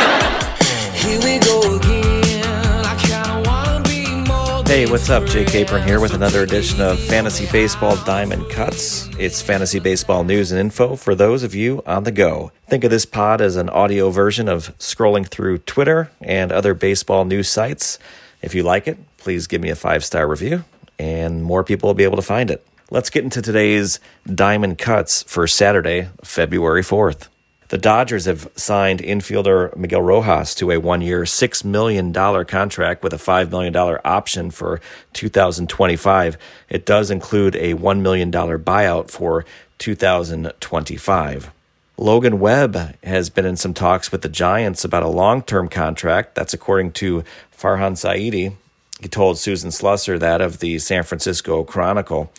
Hey, 4.71 4.89
what's 4.89 5.09
up? 5.09 5.25
Jake 5.25 5.49
Capron 5.49 5.83
here 5.83 5.99
with 5.99 6.13
another 6.13 6.43
edition 6.43 6.79
of 6.79 6.97
Fantasy 6.97 7.45
Baseball 7.51 7.97
Diamond 8.05 8.49
Cuts. 8.49 9.09
It's 9.19 9.41
fantasy 9.41 9.79
baseball 9.79 10.23
news 10.23 10.53
and 10.53 10.61
info 10.61 10.95
for 10.95 11.13
those 11.13 11.43
of 11.43 11.53
you 11.53 11.83
on 11.85 12.05
the 12.05 12.11
go. 12.13 12.53
Think 12.69 12.85
of 12.85 12.89
this 12.89 13.05
pod 13.05 13.41
as 13.41 13.57
an 13.57 13.67
audio 13.67 14.11
version 14.11 14.47
of 14.47 14.73
scrolling 14.77 15.27
through 15.27 15.57
Twitter 15.57 16.09
and 16.21 16.53
other 16.53 16.73
baseball 16.73 17.25
news 17.25 17.49
sites. 17.49 17.99
If 18.41 18.55
you 18.55 18.63
like 18.63 18.87
it, 18.87 18.97
please 19.17 19.45
give 19.45 19.59
me 19.59 19.71
a 19.71 19.75
five 19.75 20.05
star 20.05 20.25
review, 20.25 20.63
and 20.97 21.43
more 21.43 21.65
people 21.65 21.89
will 21.89 21.93
be 21.93 22.05
able 22.05 22.15
to 22.15 22.21
find 22.21 22.49
it. 22.49 22.65
Let's 22.89 23.09
get 23.09 23.25
into 23.25 23.41
today's 23.41 23.99
Diamond 24.33 24.77
Cuts 24.77 25.23
for 25.23 25.47
Saturday, 25.47 26.07
February 26.23 26.81
4th. 26.81 27.27
The 27.71 27.77
Dodgers 27.77 28.25
have 28.25 28.51
signed 28.57 28.99
infielder 28.99 29.73
Miguel 29.77 30.01
Rojas 30.01 30.53
to 30.55 30.71
a 30.71 30.77
one 30.77 30.99
year, 30.99 31.21
$6 31.21 31.63
million 31.63 32.11
contract 32.11 33.01
with 33.01 33.13
a 33.13 33.17
$5 33.17 33.49
million 33.49 33.73
option 34.03 34.51
for 34.51 34.81
2025. 35.13 36.37
It 36.67 36.85
does 36.85 37.09
include 37.09 37.55
a 37.55 37.75
$1 37.75 38.01
million 38.01 38.29
buyout 38.29 39.09
for 39.09 39.45
2025. 39.77 41.51
Logan 41.95 42.39
Webb 42.41 42.97
has 43.05 43.29
been 43.29 43.45
in 43.45 43.55
some 43.55 43.73
talks 43.73 44.11
with 44.11 44.21
the 44.21 44.27
Giants 44.27 44.83
about 44.83 45.03
a 45.03 45.07
long 45.07 45.41
term 45.41 45.69
contract. 45.69 46.35
That's 46.35 46.53
according 46.53 46.91
to 46.93 47.23
Farhan 47.57 47.93
Zaidi. 47.93 48.53
He 48.99 49.07
told 49.07 49.37
Susan 49.37 49.69
Slusser 49.69 50.19
that 50.19 50.41
of 50.41 50.59
the 50.59 50.77
San 50.79 51.03
Francisco 51.03 51.63
Chronicle. 51.63 52.33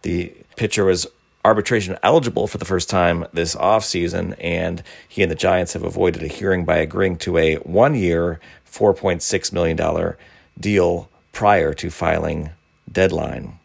The 0.00 0.32
pitcher 0.56 0.86
was 0.86 1.06
arbitration 1.44 1.96
eligible 2.02 2.46
for 2.46 2.58
the 2.58 2.64
first 2.64 2.90
time 2.90 3.26
this 3.32 3.54
offseason, 3.54 4.34
and 4.40 4.82
he 5.08 5.22
and 5.22 5.30
the 5.30 5.36
Giants 5.36 5.72
have 5.72 5.82
avoided 5.82 6.22
a 6.22 6.28
hearing 6.28 6.64
by 6.64 6.76
agreeing 6.76 7.16
to 7.18 7.38
a 7.38 7.56
one 7.56 7.94
year, 7.94 8.40
$4.6 8.70 9.52
million 9.52 10.14
deal 10.58 11.08
prior 11.32 11.72
to 11.74 11.90
filing 11.90 12.50
deadline. 12.90 13.58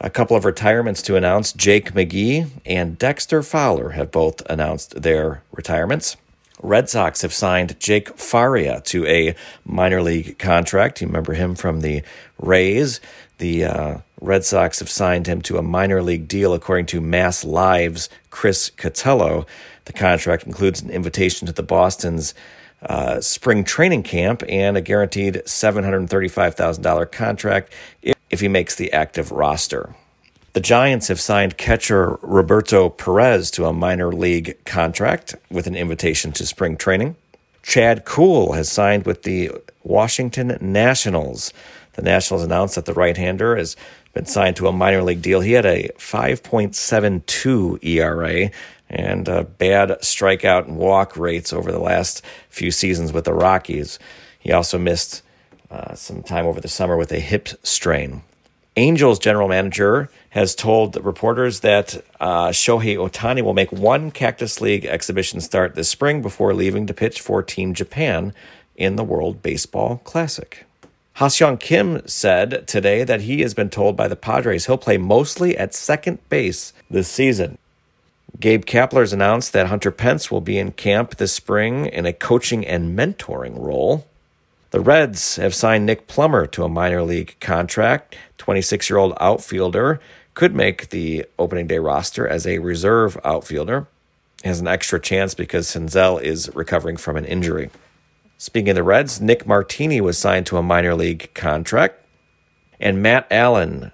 A 0.00 0.08
couple 0.08 0.36
of 0.36 0.46
retirements 0.46 1.02
to 1.02 1.16
announce 1.16 1.52
Jake 1.52 1.92
McGee 1.92 2.48
and 2.64 2.96
Dexter 2.96 3.42
Fowler 3.42 3.90
have 3.90 4.10
both 4.10 4.40
announced 4.48 5.02
their 5.02 5.42
retirements. 5.52 6.16
Red 6.62 6.88
Sox 6.88 7.22
have 7.22 7.32
signed 7.32 7.78
Jake 7.80 8.16
Faria 8.18 8.80
to 8.86 9.06
a 9.06 9.34
minor 9.64 10.02
league 10.02 10.38
contract. 10.38 11.00
You 11.00 11.06
remember 11.06 11.34
him 11.34 11.54
from 11.54 11.80
the 11.80 12.02
Rays. 12.38 13.00
The 13.38 13.64
uh, 13.64 13.98
Red 14.20 14.44
Sox 14.44 14.78
have 14.80 14.90
signed 14.90 15.26
him 15.26 15.40
to 15.42 15.58
a 15.58 15.62
minor 15.62 16.02
league 16.02 16.28
deal, 16.28 16.54
according 16.54 16.86
to 16.86 17.00
Mass 17.00 17.44
Live's 17.44 18.08
Chris 18.30 18.70
Cotillo. 18.70 19.46
The 19.86 19.92
contract 19.92 20.44
includes 20.46 20.82
an 20.82 20.90
invitation 20.90 21.46
to 21.46 21.52
the 21.52 21.62
Boston's 21.62 22.34
uh, 22.82 23.20
spring 23.20 23.64
training 23.64 24.02
camp 24.02 24.42
and 24.48 24.76
a 24.76 24.80
guaranteed 24.80 25.34
$735,000 25.46 27.12
contract 27.12 27.72
if 28.30 28.40
he 28.40 28.48
makes 28.48 28.74
the 28.74 28.92
active 28.92 29.32
roster. 29.32 29.94
The 30.52 30.60
Giants 30.60 31.08
have 31.08 31.20
signed 31.20 31.56
catcher 31.56 32.18
Roberto 32.22 32.88
Perez 32.88 33.50
to 33.52 33.66
a 33.66 33.72
minor 33.72 34.12
league 34.12 34.58
contract 34.64 35.36
with 35.50 35.66
an 35.66 35.76
invitation 35.76 36.32
to 36.32 36.46
spring 36.46 36.76
training. 36.76 37.16
Chad 37.62 38.04
Kuhl 38.04 38.52
has 38.52 38.70
signed 38.70 39.06
with 39.06 39.22
the 39.22 39.50
Washington 39.84 40.58
Nationals. 40.60 41.52
The 41.94 42.02
Nationals 42.02 42.42
announced 42.42 42.74
that 42.76 42.84
the 42.84 42.94
right 42.94 43.16
hander 43.16 43.56
has 43.56 43.76
been 44.14 44.26
signed 44.26 44.56
to 44.56 44.66
a 44.66 44.72
minor 44.72 45.02
league 45.02 45.22
deal. 45.22 45.40
He 45.40 45.52
had 45.52 45.66
a 45.66 45.90
5.72 45.98 47.84
ERA 47.84 48.50
and 48.88 49.28
uh, 49.28 49.44
bad 49.44 49.90
strikeout 50.00 50.66
and 50.66 50.76
walk 50.76 51.16
rates 51.16 51.52
over 51.52 51.70
the 51.70 51.78
last 51.78 52.24
few 52.48 52.70
seasons 52.70 53.12
with 53.12 53.24
the 53.24 53.32
Rockies. 53.32 53.98
He 54.38 54.52
also 54.52 54.78
missed 54.78 55.22
uh, 55.70 55.94
some 55.94 56.22
time 56.22 56.46
over 56.46 56.60
the 56.60 56.68
summer 56.68 56.96
with 56.96 57.12
a 57.12 57.20
hip 57.20 57.48
strain. 57.62 58.22
Angels 58.76 59.18
general 59.18 59.48
manager 59.48 60.10
has 60.30 60.54
told 60.54 60.96
reporters 61.04 61.60
that 61.60 62.02
uh, 62.20 62.48
Shohei 62.48 62.96
Ohtani 62.96 63.42
will 63.42 63.54
make 63.54 63.72
one 63.72 64.10
Cactus 64.10 64.60
League 64.60 64.84
exhibition 64.84 65.40
start 65.40 65.74
this 65.74 65.88
spring 65.88 66.22
before 66.22 66.54
leaving 66.54 66.86
to 66.86 66.94
pitch 66.94 67.20
for 67.20 67.42
Team 67.42 67.74
Japan 67.74 68.32
in 68.76 68.96
the 68.96 69.04
World 69.04 69.42
Baseball 69.42 70.00
Classic. 70.04 70.64
Ha-Seong 71.14 71.60
Kim 71.60 72.06
said 72.06 72.66
today 72.66 73.04
that 73.04 73.22
he 73.22 73.42
has 73.42 73.52
been 73.52 73.68
told 73.68 73.96
by 73.96 74.08
the 74.08 74.16
Padres 74.16 74.66
he'll 74.66 74.78
play 74.78 74.96
mostly 74.96 75.56
at 75.56 75.74
second 75.74 76.18
base 76.30 76.72
this 76.88 77.08
season. 77.08 77.58
Gabe 78.38 78.64
Kapler's 78.64 79.12
announced 79.12 79.52
that 79.52 79.66
Hunter 79.66 79.90
Pence 79.90 80.30
will 80.30 80.40
be 80.40 80.58
in 80.58 80.72
camp 80.72 81.16
this 81.16 81.32
spring 81.32 81.86
in 81.86 82.06
a 82.06 82.12
coaching 82.12 82.66
and 82.66 82.98
mentoring 82.98 83.58
role. 83.58 84.06
The 84.70 84.80
Reds 84.80 85.36
have 85.36 85.54
signed 85.54 85.84
Nick 85.84 86.06
Plummer 86.06 86.46
to 86.46 86.64
a 86.64 86.68
minor 86.68 87.02
league 87.02 87.36
contract. 87.40 88.16
26 88.38 88.88
year 88.88 88.98
old 88.98 89.14
outfielder 89.20 90.00
could 90.34 90.54
make 90.54 90.90
the 90.90 91.26
opening 91.38 91.66
day 91.66 91.78
roster 91.78 92.26
as 92.26 92.46
a 92.46 92.58
reserve 92.58 93.18
outfielder. 93.24 93.86
He 94.42 94.48
has 94.48 94.60
an 94.60 94.68
extra 94.68 95.00
chance 95.00 95.34
because 95.34 95.66
Senzel 95.66 96.22
is 96.22 96.50
recovering 96.54 96.96
from 96.96 97.16
an 97.16 97.24
injury. 97.26 97.68
Speaking 98.40 98.70
of 98.70 98.76
the 98.76 98.82
Reds, 98.82 99.20
Nick 99.20 99.46
Martini 99.46 100.00
was 100.00 100.16
signed 100.16 100.46
to 100.46 100.56
a 100.56 100.62
minor 100.62 100.94
league 100.94 101.28
contract. 101.34 102.02
And 102.80 103.02
Matt 103.02 103.26
Allan, 103.30 103.92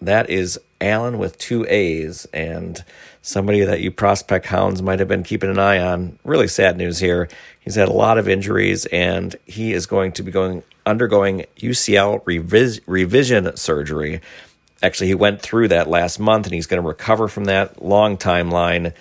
that 0.00 0.30
is 0.30 0.58
Allan 0.80 1.18
with 1.18 1.36
two 1.36 1.66
A's, 1.68 2.26
and 2.32 2.82
somebody 3.20 3.60
that 3.60 3.82
you 3.82 3.90
prospect 3.90 4.46
hounds 4.46 4.80
might 4.80 4.98
have 4.98 5.08
been 5.08 5.24
keeping 5.24 5.50
an 5.50 5.58
eye 5.58 5.78
on. 5.78 6.18
Really 6.24 6.48
sad 6.48 6.78
news 6.78 7.00
here. 7.00 7.28
He's 7.60 7.74
had 7.74 7.90
a 7.90 7.92
lot 7.92 8.16
of 8.16 8.30
injuries, 8.30 8.86
and 8.86 9.36
he 9.44 9.74
is 9.74 9.84
going 9.84 10.12
to 10.12 10.22
be 10.22 10.32
going 10.32 10.62
undergoing 10.86 11.44
UCL 11.58 12.24
revis- 12.24 12.80
revision 12.86 13.54
surgery. 13.58 14.22
Actually, 14.82 15.08
he 15.08 15.14
went 15.14 15.42
through 15.42 15.68
that 15.68 15.86
last 15.86 16.18
month, 16.18 16.46
and 16.46 16.54
he's 16.54 16.66
going 16.66 16.80
to 16.80 16.88
recover 16.88 17.28
from 17.28 17.44
that 17.44 17.84
long 17.84 18.16
timeline. 18.16 18.94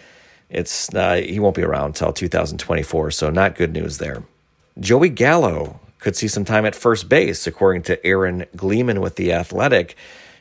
It's 0.50 0.94
uh, 0.94 1.16
he 1.16 1.40
won't 1.40 1.56
be 1.56 1.64
around 1.64 1.86
until 1.86 2.12
2024, 2.12 3.12
so 3.12 3.30
not 3.30 3.56
good 3.56 3.72
news 3.72 3.98
there. 3.98 4.26
Joey 4.80 5.10
Gallo 5.10 5.80
could 6.00 6.16
see 6.16 6.28
some 6.28 6.46
time 6.46 6.66
at 6.66 6.76
first 6.76 7.10
base, 7.10 7.46
according 7.46 7.84
to 7.84 8.06
Aaron 8.06 8.46
Gleeman 8.56 9.02
with 9.02 9.16
The 9.16 9.34
Athletic. 9.34 9.96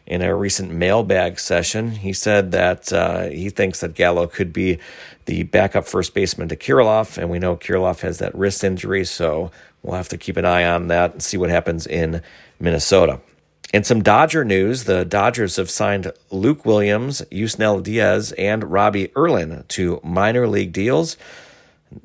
In 0.07 0.23
a 0.23 0.35
recent 0.35 0.73
mailbag 0.73 1.39
session, 1.39 1.93
he 1.93 2.13
said 2.13 2.51
that 2.51 2.93
uh, 2.93 3.29
he 3.29 3.49
thinks 3.49 3.81
that 3.81 3.95
Gallo 3.95 4.27
could 4.27 4.53
be 4.53 4.79
the 5.27 5.45
backup 5.45 5.87
first 5.87 6.15
baseman 6.15 6.49
to 6.49 6.57
Kirilloff, 6.57 7.17
and 7.17 7.31
we 7.31 7.39
know 7.39 7.57
Kirilloff 7.57 8.01
has 8.01 8.19
that 8.19 8.35
wrist 8.35 8.65
injury, 8.65 9.05
so 9.05 9.53
we'll 9.83 9.97
have 9.97 10.09
to 10.09 10.19
keep 10.19 10.37
an 10.37 10.45
eye 10.45 10.65
on 10.65 10.89
that 10.89 11.13
and 11.13 11.23
see 11.23 11.37
what 11.37 11.51
happens 11.51 11.87
in 11.87 12.23
Minnesota. 12.59 13.21
In 13.73 13.85
some 13.85 14.03
Dodger 14.03 14.45
news, 14.45 14.85
the 14.85 15.05
Dodgers 15.05 15.55
have 15.57 15.71
signed 15.71 16.13
Luke 16.31 16.67
Williams, 16.67 17.23
Yusniel 17.31 17.81
Diaz, 17.81 18.33
and 18.33 18.65
Robbie 18.65 19.13
Erlin 19.17 19.65
to 19.69 20.01
minor 20.03 20.49
league 20.49 20.73
deals. 20.73 21.17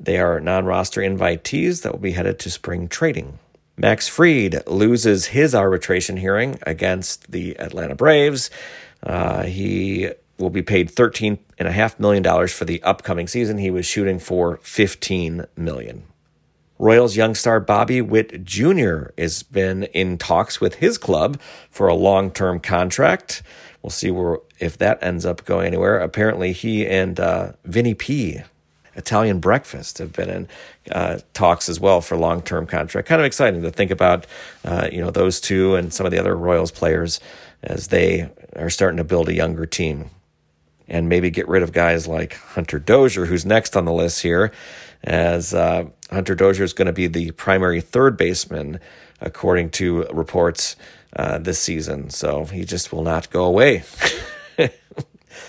They 0.00 0.18
are 0.18 0.40
non 0.40 0.64
roster 0.64 1.00
invitees 1.00 1.82
that 1.82 1.92
will 1.92 1.98
be 1.98 2.12
headed 2.12 2.38
to 2.40 2.50
spring 2.50 2.88
trading. 2.88 3.38
Max 3.76 4.08
Fried 4.08 4.66
loses 4.66 5.26
his 5.26 5.54
arbitration 5.54 6.16
hearing 6.16 6.58
against 6.62 7.30
the 7.30 7.58
Atlanta 7.58 7.94
Braves. 7.94 8.50
Uh, 9.02 9.42
he 9.44 10.10
will 10.38 10.50
be 10.50 10.62
paid 10.62 10.90
$13.5 10.90 12.00
million 12.00 12.48
for 12.48 12.64
the 12.64 12.82
upcoming 12.82 13.28
season. 13.28 13.58
He 13.58 13.70
was 13.70 13.86
shooting 13.86 14.18
for 14.18 14.58
15 14.62 15.46
million. 15.56 16.04
Royals 16.78 17.16
young 17.16 17.34
star 17.34 17.58
Bobby 17.60 18.02
Witt 18.02 18.44
Jr. 18.44 19.08
has 19.16 19.42
been 19.42 19.84
in 19.84 20.18
talks 20.18 20.60
with 20.60 20.76
his 20.76 20.98
club 20.98 21.40
for 21.70 21.88
a 21.88 21.94
long 21.94 22.30
term 22.30 22.60
contract. 22.60 23.42
We'll 23.82 23.90
see 23.90 24.10
where 24.10 24.38
if 24.58 24.76
that 24.78 25.02
ends 25.02 25.24
up 25.24 25.44
going 25.44 25.66
anywhere. 25.66 25.98
Apparently, 25.98 26.52
he 26.52 26.86
and 26.86 27.18
uh, 27.18 27.52
Vinny 27.64 27.94
P 27.94 28.42
Italian 28.96 29.40
Breakfast 29.40 29.98
have 29.98 30.12
been 30.12 30.30
in 30.30 30.48
uh, 30.90 31.18
talks 31.34 31.68
as 31.68 31.78
well 31.78 32.00
for 32.00 32.16
long 32.16 32.42
term 32.42 32.66
contract. 32.66 33.08
Kind 33.08 33.20
of 33.20 33.26
exciting 33.26 33.62
to 33.62 33.70
think 33.70 33.90
about, 33.90 34.26
uh, 34.64 34.88
you 34.90 35.00
know, 35.00 35.10
those 35.10 35.40
two 35.40 35.74
and 35.76 35.92
some 35.92 36.06
of 36.06 36.12
the 36.12 36.18
other 36.18 36.36
Royals 36.36 36.70
players 36.70 37.20
as 37.62 37.88
they 37.88 38.28
are 38.56 38.70
starting 38.70 38.96
to 38.96 39.04
build 39.04 39.28
a 39.28 39.34
younger 39.34 39.66
team. 39.66 40.10
And 40.88 41.08
maybe 41.08 41.30
get 41.30 41.48
rid 41.48 41.62
of 41.62 41.72
guys 41.72 42.06
like 42.06 42.34
Hunter 42.34 42.78
Dozier, 42.78 43.26
who's 43.26 43.44
next 43.44 43.76
on 43.76 43.86
the 43.86 43.92
list 43.92 44.22
here, 44.22 44.52
as 45.02 45.52
uh, 45.52 45.86
Hunter 46.10 46.36
Dozier 46.36 46.64
is 46.64 46.72
going 46.72 46.86
to 46.86 46.92
be 46.92 47.08
the 47.08 47.32
primary 47.32 47.80
third 47.80 48.16
baseman, 48.16 48.78
according 49.20 49.70
to 49.70 50.04
reports 50.12 50.76
uh, 51.16 51.38
this 51.38 51.58
season. 51.58 52.10
So 52.10 52.44
he 52.44 52.64
just 52.64 52.92
will 52.92 53.02
not 53.02 53.30
go 53.30 53.44
away. 53.44 53.82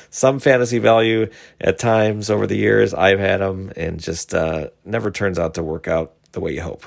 some 0.09 0.39
fantasy 0.39 0.79
value 0.79 1.29
at 1.59 1.79
times 1.79 2.29
over 2.29 2.47
the 2.47 2.57
years. 2.57 2.93
I've 2.93 3.19
had 3.19 3.41
them 3.41 3.71
and 3.75 3.99
just 3.99 4.33
uh, 4.33 4.69
never 4.85 5.11
turns 5.11 5.39
out 5.39 5.55
to 5.55 5.63
work 5.63 5.87
out 5.87 6.13
the 6.31 6.39
way 6.39 6.53
you 6.53 6.61
hope. 6.61 6.85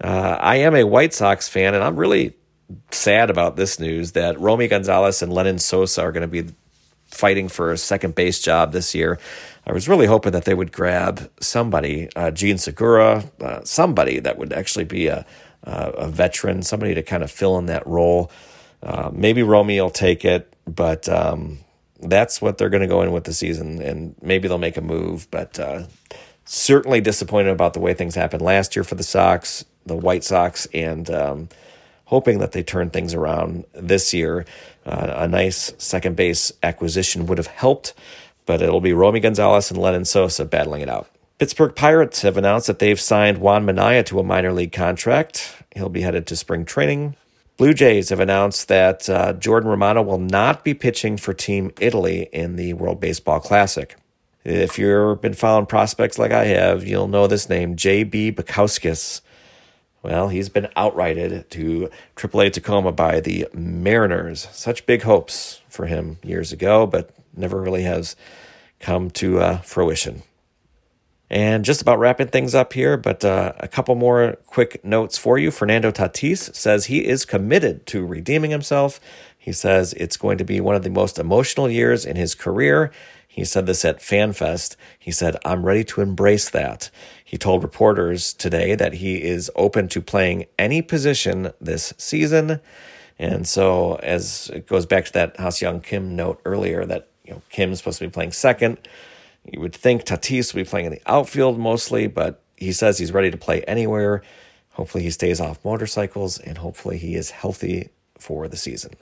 Uh, 0.00 0.36
I 0.40 0.56
am 0.56 0.74
a 0.74 0.84
White 0.84 1.14
Sox 1.14 1.48
fan, 1.48 1.74
and 1.74 1.82
I'm 1.82 1.96
really 1.96 2.34
sad 2.90 3.30
about 3.30 3.56
this 3.56 3.78
news 3.78 4.12
that 4.12 4.40
Romy 4.40 4.68
Gonzalez 4.68 5.22
and 5.22 5.32
Lenyn 5.32 5.60
Sosa 5.60 6.02
are 6.02 6.12
going 6.12 6.22
to 6.22 6.42
be 6.42 6.52
fighting 7.06 7.48
for 7.48 7.72
a 7.72 7.78
second 7.78 8.14
base 8.14 8.40
job 8.40 8.72
this 8.72 8.94
year. 8.94 9.18
I 9.66 9.72
was 9.72 9.88
really 9.88 10.06
hoping 10.06 10.32
that 10.32 10.44
they 10.44 10.54
would 10.54 10.72
grab 10.72 11.30
somebody, 11.40 12.08
uh, 12.16 12.30
Jean 12.30 12.58
Segura, 12.58 13.24
uh, 13.40 13.60
somebody 13.64 14.20
that 14.20 14.36
would 14.36 14.52
actually 14.52 14.84
be 14.84 15.06
a, 15.06 15.24
a, 15.62 15.72
a 15.72 16.08
veteran, 16.08 16.62
somebody 16.62 16.94
to 16.94 17.02
kind 17.02 17.22
of 17.22 17.30
fill 17.30 17.56
in 17.58 17.66
that 17.66 17.86
role. 17.86 18.30
Uh, 18.82 19.10
maybe 19.12 19.42
Romy 19.42 19.80
will 19.80 19.90
take 19.90 20.24
it, 20.24 20.52
but 20.66 21.08
um, 21.08 21.58
that's 22.00 22.42
what 22.42 22.58
they're 22.58 22.70
going 22.70 22.82
to 22.82 22.88
go 22.88 23.02
in 23.02 23.12
with 23.12 23.24
the 23.24 23.32
season, 23.32 23.80
and 23.80 24.14
maybe 24.20 24.48
they'll 24.48 24.58
make 24.58 24.76
a 24.76 24.82
move. 24.82 25.28
But 25.30 25.58
uh, 25.58 25.84
certainly 26.44 27.00
disappointed 27.00 27.50
about 27.50 27.74
the 27.74 27.80
way 27.80 27.94
things 27.94 28.14
happened 28.14 28.42
last 28.42 28.76
year 28.76 28.84
for 28.84 28.94
the 28.94 29.02
Sox, 29.02 29.64
the 29.86 29.96
White 29.96 30.24
Sox, 30.24 30.66
and 30.74 31.08
um, 31.10 31.48
hoping 32.06 32.38
that 32.38 32.52
they 32.52 32.62
turn 32.62 32.90
things 32.90 33.14
around 33.14 33.64
this 33.72 34.12
year. 34.12 34.44
Uh, 34.84 35.14
a 35.16 35.28
nice 35.28 35.72
second 35.78 36.16
base 36.16 36.52
acquisition 36.62 37.26
would 37.26 37.38
have 37.38 37.46
helped, 37.46 37.94
but 38.46 38.60
it'll 38.60 38.80
be 38.80 38.92
Romy 38.92 39.20
Gonzalez 39.20 39.70
and 39.70 39.80
Lenyn 39.80 40.06
Sosa 40.06 40.44
battling 40.44 40.82
it 40.82 40.88
out. 40.88 41.08
Pittsburgh 41.38 41.74
Pirates 41.74 42.22
have 42.22 42.36
announced 42.36 42.68
that 42.68 42.78
they've 42.78 43.00
signed 43.00 43.38
Juan 43.38 43.64
Minaya 43.64 44.04
to 44.04 44.20
a 44.20 44.22
minor 44.22 44.52
league 44.52 44.72
contract. 44.72 45.62
He'll 45.74 45.88
be 45.88 46.02
headed 46.02 46.26
to 46.28 46.36
spring 46.36 46.64
training. 46.64 47.16
Blue 47.56 47.72
Jays 47.72 48.08
have 48.08 48.18
announced 48.18 48.66
that 48.66 49.08
uh, 49.08 49.32
Jordan 49.34 49.70
Romano 49.70 50.02
will 50.02 50.18
not 50.18 50.64
be 50.64 50.74
pitching 50.74 51.16
for 51.16 51.32
Team 51.32 51.70
Italy 51.80 52.28
in 52.32 52.56
the 52.56 52.72
World 52.72 52.98
Baseball 52.98 53.38
Classic. 53.38 53.96
If 54.42 54.76
you've 54.76 55.20
been 55.20 55.34
following 55.34 55.66
prospects 55.66 56.18
like 56.18 56.32
I 56.32 56.46
have, 56.46 56.84
you'll 56.84 57.06
know 57.06 57.28
this 57.28 57.48
name, 57.48 57.76
J.B. 57.76 58.32
Bukauskas. 58.32 59.20
Well, 60.02 60.28
he's 60.28 60.48
been 60.48 60.68
outrighted 60.76 61.48
to 61.50 61.90
AAA 62.16 62.52
Tacoma 62.52 62.90
by 62.90 63.20
the 63.20 63.46
Mariners. 63.54 64.48
Such 64.50 64.84
big 64.84 65.02
hopes 65.02 65.62
for 65.68 65.86
him 65.86 66.18
years 66.24 66.52
ago, 66.52 66.88
but 66.88 67.10
never 67.36 67.62
really 67.62 67.84
has 67.84 68.16
come 68.80 69.10
to 69.12 69.38
uh, 69.38 69.58
fruition. 69.58 70.24
And 71.34 71.64
just 71.64 71.82
about 71.82 71.98
wrapping 71.98 72.28
things 72.28 72.54
up 72.54 72.72
here, 72.74 72.96
but 72.96 73.24
uh, 73.24 73.54
a 73.58 73.66
couple 73.66 73.96
more 73.96 74.36
quick 74.46 74.84
notes 74.84 75.18
for 75.18 75.36
you. 75.36 75.50
Fernando 75.50 75.90
Tatis 75.90 76.54
says 76.54 76.86
he 76.86 77.04
is 77.04 77.24
committed 77.24 77.86
to 77.86 78.06
redeeming 78.06 78.52
himself. 78.52 79.00
He 79.36 79.50
says 79.50 79.94
it's 79.94 80.16
going 80.16 80.38
to 80.38 80.44
be 80.44 80.60
one 80.60 80.76
of 80.76 80.84
the 80.84 80.90
most 80.90 81.18
emotional 81.18 81.68
years 81.68 82.06
in 82.06 82.14
his 82.14 82.36
career. 82.36 82.92
He 83.26 83.44
said 83.44 83.66
this 83.66 83.84
at 83.84 83.98
FanFest. 83.98 84.76
He 84.96 85.10
said, 85.10 85.36
I'm 85.44 85.66
ready 85.66 85.82
to 85.82 86.02
embrace 86.02 86.48
that. 86.50 86.88
He 87.24 87.36
told 87.36 87.64
reporters 87.64 88.32
today 88.32 88.76
that 88.76 88.92
he 88.94 89.20
is 89.20 89.50
open 89.56 89.88
to 89.88 90.00
playing 90.00 90.46
any 90.56 90.82
position 90.82 91.50
this 91.60 91.92
season. 91.98 92.60
And 93.18 93.44
so, 93.48 93.96
as 94.04 94.52
it 94.54 94.68
goes 94.68 94.86
back 94.86 95.06
to 95.06 95.12
that 95.14 95.36
Ha 95.38 95.48
Seong 95.48 95.82
Kim 95.82 96.14
note 96.14 96.40
earlier, 96.44 96.84
that 96.84 97.08
you 97.24 97.32
know 97.32 97.42
Kim's 97.50 97.78
supposed 97.78 97.98
to 97.98 98.06
be 98.06 98.10
playing 98.10 98.30
second. 98.30 98.78
You 99.50 99.60
would 99.60 99.74
think 99.74 100.04
Tatis 100.04 100.54
would 100.54 100.64
be 100.64 100.68
playing 100.68 100.86
in 100.86 100.92
the 100.92 101.02
outfield 101.06 101.58
mostly, 101.58 102.06
but 102.06 102.42
he 102.56 102.72
says 102.72 102.98
he's 102.98 103.12
ready 103.12 103.30
to 103.30 103.36
play 103.36 103.62
anywhere. 103.62 104.22
Hopefully, 104.70 105.04
he 105.04 105.10
stays 105.10 105.40
off 105.40 105.64
motorcycles, 105.64 106.38
and 106.38 106.58
hopefully, 106.58 106.98
he 106.98 107.14
is 107.14 107.30
healthy 107.30 107.90
for 108.18 108.48
the 108.48 108.56
season. 108.56 108.92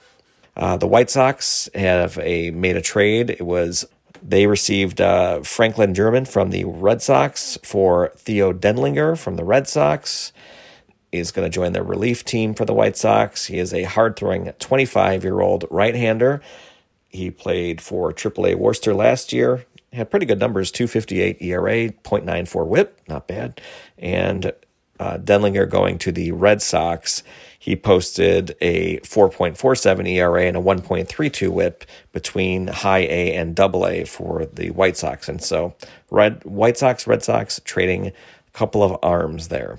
Uh, 0.56 0.76
the 0.76 0.86
White 0.86 1.10
Sox 1.10 1.68
have 1.74 2.18
a 2.18 2.50
made 2.50 2.76
a 2.76 2.82
trade. 2.82 3.30
It 3.30 3.42
was 3.42 3.86
they 4.22 4.46
received 4.46 5.00
uh, 5.00 5.40
Franklin 5.42 5.94
German 5.94 6.24
from 6.24 6.50
the 6.50 6.64
Red 6.64 7.02
Sox 7.02 7.58
for 7.64 8.12
Theo 8.16 8.52
Denlinger 8.52 9.18
from 9.18 9.36
the 9.36 9.44
Red 9.44 9.66
Sox. 9.68 10.32
Is 11.10 11.30
going 11.30 11.44
to 11.44 11.54
join 11.54 11.74
the 11.74 11.82
relief 11.82 12.24
team 12.24 12.54
for 12.54 12.64
the 12.64 12.72
White 12.72 12.96
Sox. 12.96 13.46
He 13.46 13.58
is 13.58 13.74
a 13.74 13.82
hard 13.82 14.16
throwing 14.16 14.50
25 14.52 15.24
year 15.24 15.40
old 15.40 15.66
right 15.70 15.94
hander. 15.94 16.40
He 17.08 17.30
played 17.30 17.82
for 17.82 18.12
AAA 18.12 18.54
Worcester 18.54 18.94
last 18.94 19.30
year, 19.30 19.66
had 19.92 20.10
pretty 20.10 20.26
good 20.26 20.40
numbers 20.40 20.70
258 20.70 21.40
ERA, 21.40 21.88
0.94 21.90 22.66
whip, 22.66 23.00
not 23.08 23.28
bad. 23.28 23.60
And 23.98 24.52
uh, 24.98 25.18
Denlinger 25.18 25.68
going 25.68 25.98
to 25.98 26.12
the 26.12 26.32
Red 26.32 26.62
Sox, 26.62 27.22
he 27.58 27.76
posted 27.76 28.54
a 28.60 28.98
4.47 29.00 30.08
ERA 30.08 30.44
and 30.44 30.56
a 30.56 30.60
1.32 30.60 31.48
whip 31.48 31.84
between 32.12 32.68
high 32.68 33.00
A 33.00 33.34
and 33.34 33.54
double 33.54 33.86
A 33.86 34.04
for 34.04 34.46
the 34.46 34.70
White 34.70 34.96
Sox. 34.96 35.28
And 35.28 35.42
so, 35.42 35.74
Red 36.10 36.44
White 36.44 36.78
Sox, 36.78 37.06
Red 37.06 37.22
Sox 37.22 37.60
trading 37.64 38.08
a 38.08 38.12
couple 38.52 38.82
of 38.82 38.96
arms 39.02 39.48
there. 39.48 39.78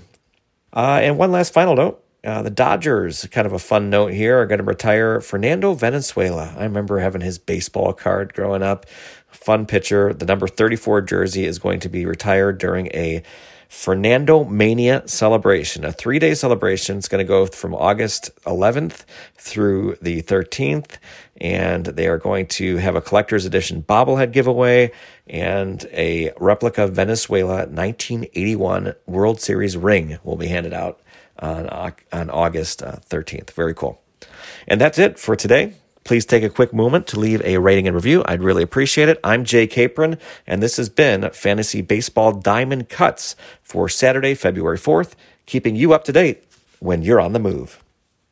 Uh, 0.72 1.00
and 1.02 1.18
one 1.18 1.32
last 1.32 1.52
final 1.52 1.74
note. 1.74 2.00
Uh, 2.24 2.40
the 2.40 2.50
Dodgers, 2.50 3.26
kind 3.30 3.46
of 3.46 3.52
a 3.52 3.58
fun 3.58 3.90
note 3.90 4.12
here, 4.12 4.40
are 4.40 4.46
going 4.46 4.58
to 4.58 4.64
retire 4.64 5.20
Fernando 5.20 5.74
Valenzuela. 5.74 6.54
I 6.56 6.64
remember 6.64 6.98
having 6.98 7.20
his 7.20 7.38
baseball 7.38 7.92
card 7.92 8.32
growing 8.32 8.62
up 8.62 8.86
fun 9.34 9.66
pitcher. 9.66 10.12
The 10.14 10.26
number 10.26 10.46
34 10.46 11.02
jersey 11.02 11.44
is 11.44 11.58
going 11.58 11.80
to 11.80 11.88
be 11.88 12.06
retired 12.06 12.58
during 12.58 12.86
a 12.88 13.22
Fernando 13.68 14.44
Mania 14.44 15.02
celebration, 15.06 15.84
a 15.84 15.92
three 15.92 16.18
day 16.18 16.34
celebration. 16.34 16.98
It's 16.98 17.08
going 17.08 17.24
to 17.24 17.28
go 17.28 17.46
from 17.46 17.74
August 17.74 18.30
11th 18.46 19.04
through 19.36 19.96
the 20.00 20.22
13th. 20.22 20.96
And 21.40 21.86
they 21.86 22.06
are 22.06 22.18
going 22.18 22.46
to 22.46 22.76
have 22.76 22.94
a 22.94 23.00
collector's 23.00 23.44
edition 23.44 23.82
bobblehead 23.82 24.32
giveaway 24.32 24.92
and 25.26 25.84
a 25.92 26.32
replica 26.38 26.86
Valenzuela 26.86 27.66
1981 27.66 28.94
World 29.06 29.40
Series 29.40 29.76
ring 29.76 30.18
will 30.22 30.36
be 30.36 30.46
handed 30.46 30.72
out 30.72 31.00
on, 31.40 31.68
on 32.12 32.30
August 32.30 32.80
13th. 32.80 33.50
Uh, 33.50 33.52
Very 33.54 33.74
cool. 33.74 34.00
And 34.68 34.80
that's 34.80 34.98
it 34.98 35.18
for 35.18 35.34
today. 35.34 35.74
Please 36.04 36.26
take 36.26 36.42
a 36.42 36.50
quick 36.50 36.74
moment 36.74 37.06
to 37.08 37.18
leave 37.18 37.40
a 37.44 37.56
rating 37.56 37.86
and 37.88 37.94
review. 37.94 38.22
I'd 38.26 38.42
really 38.42 38.62
appreciate 38.62 39.08
it. 39.08 39.18
I'm 39.24 39.42
Jay 39.42 39.66
Capron, 39.66 40.18
and 40.46 40.62
this 40.62 40.76
has 40.76 40.90
been 40.90 41.30
Fantasy 41.30 41.80
Baseball 41.80 42.32
Diamond 42.32 42.90
Cuts 42.90 43.36
for 43.62 43.88
Saturday, 43.88 44.34
February 44.34 44.76
4th, 44.76 45.14
keeping 45.46 45.76
you 45.76 45.94
up 45.94 46.04
to 46.04 46.12
date 46.12 46.44
when 46.78 47.02
you're 47.02 47.20
on 47.20 47.32
the 47.32 47.38
move. 47.38 47.83